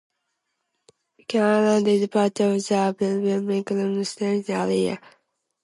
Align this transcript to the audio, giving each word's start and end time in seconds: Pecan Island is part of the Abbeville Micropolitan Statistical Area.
Pecan 1.15 1.43
Island 1.45 1.87
is 1.87 2.07
part 2.07 2.39
of 2.39 2.53
the 2.55 2.73
Abbeville 2.73 3.41
Micropolitan 3.43 4.03
Statistical 4.03 4.61
Area. 4.63 4.99